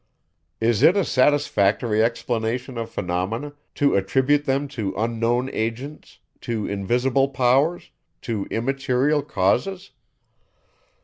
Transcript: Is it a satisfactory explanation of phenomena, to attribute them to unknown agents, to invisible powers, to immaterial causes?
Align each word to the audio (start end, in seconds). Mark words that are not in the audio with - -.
Is 0.59 0.81
it 0.81 0.97
a 0.97 1.05
satisfactory 1.05 2.01
explanation 2.03 2.75
of 2.79 2.89
phenomena, 2.89 3.53
to 3.75 3.95
attribute 3.95 4.45
them 4.45 4.67
to 4.69 4.95
unknown 4.97 5.47
agents, 5.53 6.17
to 6.39 6.65
invisible 6.65 7.27
powers, 7.29 7.91
to 8.23 8.47
immaterial 8.49 9.21
causes? 9.21 9.91